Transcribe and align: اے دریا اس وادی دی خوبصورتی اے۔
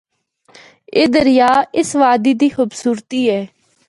اے 0.95 1.03
دریا 1.13 1.49
اس 1.77 1.89
وادی 1.99 2.33
دی 2.39 2.47
خوبصورتی 2.55 3.21
اے۔ 3.29 3.41